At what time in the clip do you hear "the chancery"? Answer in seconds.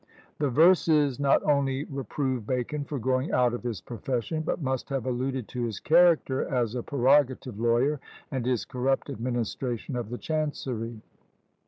10.09-11.01